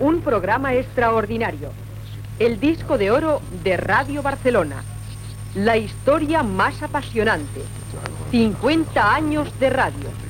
[0.00, 1.70] Un programa extraordinario.
[2.38, 4.84] El disco de oro de Radio Barcelona.
[5.56, 7.62] La historia más apasionante.
[8.30, 10.27] 50 años de radio.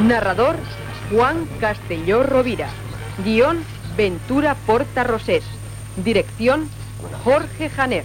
[0.00, 0.56] Narrador
[1.10, 2.68] Juan Castelló Rovira.
[3.22, 3.62] Guión
[3.96, 5.44] Ventura Porta Rosés.
[5.96, 6.68] Dirección
[7.22, 8.04] Jorge Janer.